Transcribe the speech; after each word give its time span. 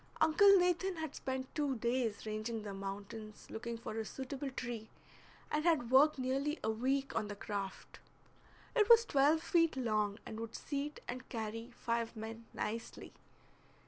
Uncle 0.19 0.57
Nathan 0.57 0.95
had 0.95 1.13
spent 1.13 1.53
two 1.53 1.75
days 1.75 2.25
ranging 2.25 2.63
the 2.63 2.73
mountains 2.73 3.45
looking 3.51 3.77
for 3.77 3.95
a 3.99 4.03
suitable 4.03 4.49
tree, 4.49 4.89
and 5.51 5.63
had 5.63 5.91
worked 5.91 6.17
nearly 6.17 6.59
a 6.63 6.71
week 6.71 7.15
on 7.15 7.27
the 7.27 7.35
craft. 7.35 7.99
It 8.75 8.89
was 8.89 9.05
twelve 9.05 9.43
feet 9.43 9.77
long, 9.77 10.17
and 10.25 10.39
would 10.39 10.55
seat 10.55 11.01
and 11.07 11.29
carry 11.29 11.69
five 11.77 12.15
men 12.15 12.47
nicely. 12.51 13.13